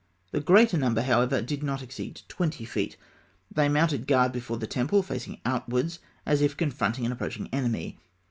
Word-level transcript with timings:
The 0.31 0.41
greater 0.41 0.79
number, 0.79 1.03
however, 1.03 1.43
did 1.43 1.61
not 1.61 1.83
exceed 1.83 2.21
twenty 2.27 2.65
feet. 2.65 2.97
They 3.51 3.69
mounted 3.69 4.07
guard 4.07 4.31
before 4.31 4.57
the 4.57 4.65
temple, 4.65 5.03
facing 5.03 5.39
outwards, 5.45 5.99
as 6.25 6.41
if 6.41 6.57
confronting 6.57 7.05
an 7.05 7.11
approaching 7.11 7.47
enemy. 7.53 7.99